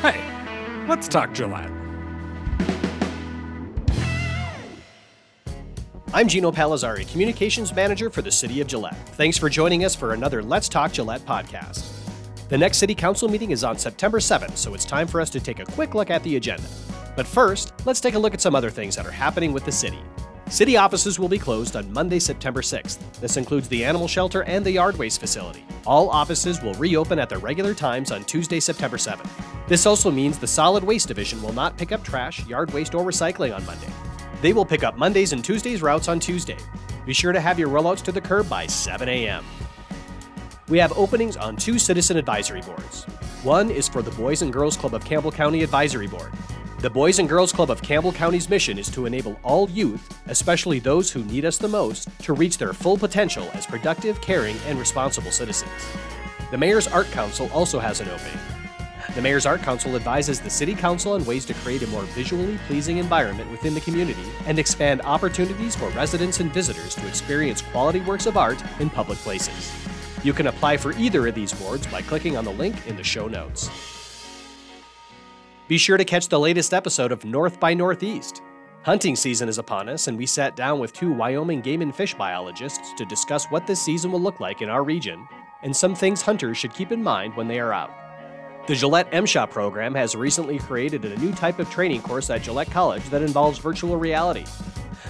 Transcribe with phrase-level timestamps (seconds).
[0.00, 1.72] Hey, let's talk Gillette.
[6.14, 8.96] I'm Geno Palazzari, Communications Manager for the City of Gillette.
[9.16, 11.84] Thanks for joining us for another Let's Talk Gillette podcast.
[12.48, 15.40] The next City Council meeting is on September 7th, so it's time for us to
[15.40, 16.68] take a quick look at the agenda.
[17.16, 19.72] But first, let's take a look at some other things that are happening with the
[19.72, 19.98] city.
[20.50, 22.98] City offices will be closed on Monday, September 6th.
[23.20, 25.62] This includes the animal shelter and the yard waste facility.
[25.86, 29.28] All offices will reopen at their regular times on Tuesday, September 7th.
[29.68, 33.04] This also means the solid waste division will not pick up trash, yard waste, or
[33.04, 33.90] recycling on Monday.
[34.40, 36.56] They will pick up Mondays and Tuesdays routes on Tuesday.
[37.04, 39.44] Be sure to have your rollouts to the curb by 7 a.m.
[40.70, 43.04] We have openings on two citizen advisory boards.
[43.42, 46.32] One is for the Boys and Girls Club of Campbell County Advisory Board.
[46.80, 50.78] The Boys and Girls Club of Campbell County's mission is to enable all youth, especially
[50.78, 54.78] those who need us the most, to reach their full potential as productive, caring, and
[54.78, 55.72] responsible citizens.
[56.52, 58.38] The Mayor's Art Council also has an opening.
[59.16, 62.60] The Mayor's Art Council advises the City Council on ways to create a more visually
[62.68, 68.02] pleasing environment within the community and expand opportunities for residents and visitors to experience quality
[68.02, 69.72] works of art in public places.
[70.22, 73.02] You can apply for either of these boards by clicking on the link in the
[73.02, 73.68] show notes.
[75.68, 78.42] Be sure to catch the latest episode of North by Northeast.
[78.82, 82.14] Hunting season is upon us, and we sat down with two Wyoming game and fish
[82.14, 85.28] biologists to discuss what this season will look like in our region
[85.62, 87.90] and some things hunters should keep in mind when they are out.
[88.66, 92.70] The Gillette MSHA program has recently created a new type of training course at Gillette
[92.70, 94.44] College that involves virtual reality.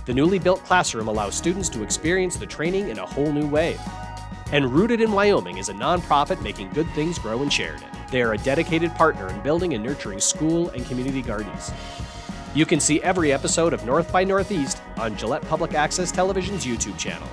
[0.06, 3.76] The newly built classroom allows students to experience the training in a whole new way.
[4.52, 7.97] And Rooted in Wyoming is a nonprofit making good things grow in Sheridan.
[8.10, 11.72] They are a dedicated partner in building and nurturing school and community gardens.
[12.54, 16.98] You can see every episode of North by Northeast on Gillette Public Access Television's YouTube
[16.98, 17.28] channel.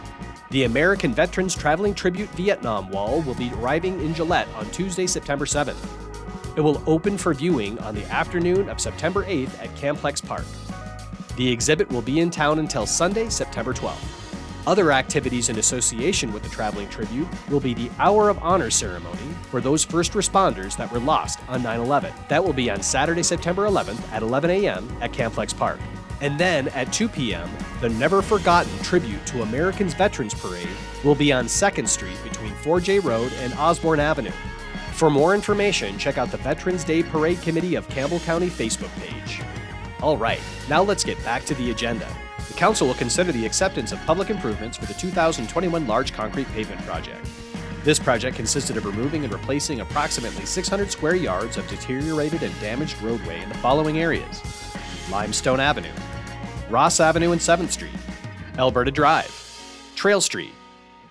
[0.51, 5.45] The American Veterans Traveling Tribute Vietnam Wall will be arriving in Gillette on Tuesday, September
[5.45, 5.77] 7th.
[6.57, 10.45] It will open for viewing on the afternoon of September 8th at Camplex Park.
[11.37, 14.24] The exhibit will be in town until Sunday, September 12th.
[14.67, 19.29] Other activities in association with the Traveling Tribute will be the Hour of Honor ceremony
[19.51, 22.11] for those first responders that were lost on 9 11.
[22.29, 24.89] That will be on Saturday, September 11th at 11 a.m.
[25.01, 25.79] at Camplex Park.
[26.21, 27.47] And then at 2 p.m.,
[27.79, 30.67] the Never Forgotten Tribute to Americans Veterans Parade
[31.03, 34.31] will be on 2nd Street between 4J Road and Osborne Avenue.
[34.93, 39.41] For more information, check out the Veterans Day Parade Committee of Campbell County Facebook page.
[40.01, 40.39] All right,
[40.69, 42.07] now let's get back to the agenda.
[42.55, 46.81] The Council will consider the acceptance of public improvements for the 2021 large concrete pavement
[46.83, 47.27] project.
[47.83, 53.01] This project consisted of removing and replacing approximately 600 square yards of deteriorated and damaged
[53.01, 54.41] roadway in the following areas
[55.11, 55.91] Limestone Avenue,
[56.69, 57.91] Ross Avenue and 7th Street,
[58.57, 59.29] Alberta Drive,
[59.97, 60.53] Trail Street,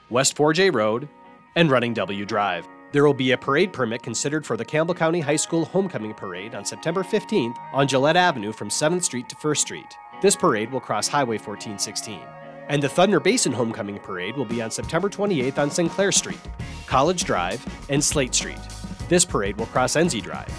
[0.09, 1.11] West 4J Road,
[1.57, 2.67] and Running W Drive.
[2.93, 6.55] There will be a parade permit considered for the Campbell County High School Homecoming Parade
[6.55, 9.99] on September 15th on Gillette Avenue from 7th Street to 1st Street.
[10.25, 12.19] This parade will cross Highway 1416.
[12.71, 16.41] And the Thunder Basin Homecoming Parade will be on September 28th on Sinclair Street,
[16.87, 18.57] College Drive, and Slate Street.
[19.11, 20.51] This parade will cross Enzi Drive.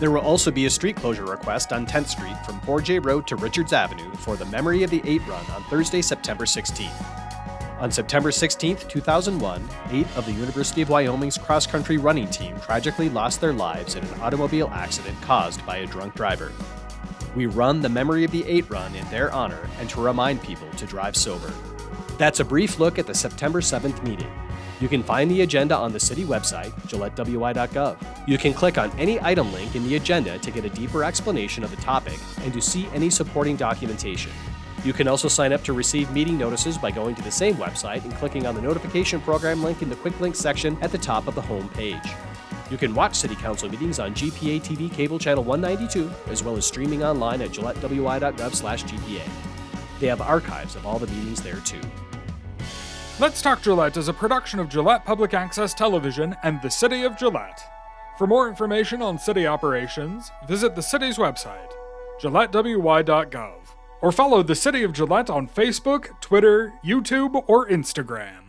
[0.00, 3.36] There will also be a street closure request on 10th Street from 4J Road to
[3.36, 7.80] Richards Avenue for the Memory of the 8 run on Thursday, September 16th.
[7.80, 13.08] On September 16, 2001, eight of the University of Wyoming's cross country running team tragically
[13.08, 16.50] lost their lives in an automobile accident caused by a drunk driver.
[17.34, 20.68] We run the Memory of the Eight run in their honor and to remind people
[20.76, 21.52] to drive sober.
[22.18, 24.30] That's a brief look at the September 7th meeting.
[24.80, 28.28] You can find the agenda on the city website, gillettewy.gov.
[28.28, 31.64] You can click on any item link in the agenda to get a deeper explanation
[31.64, 34.32] of the topic and to see any supporting documentation.
[34.84, 38.02] You can also sign up to receive meeting notices by going to the same website
[38.04, 41.28] and clicking on the notification program link in the quick links section at the top
[41.28, 42.02] of the home page.
[42.72, 46.64] You can watch City Council meetings on GPA TV cable channel 192, as well as
[46.64, 49.28] streaming online at gillettewy.gov/gpa.
[50.00, 51.82] They have archives of all the meetings there too.
[53.20, 57.18] Let's Talk Gillette is a production of Gillette Public Access Television and the City of
[57.18, 57.60] Gillette.
[58.16, 61.72] For more information on city operations, visit the city's website,
[62.22, 63.58] gillettewy.gov
[64.00, 68.41] or follow the City of Gillette on Facebook, Twitter, YouTube, or Instagram.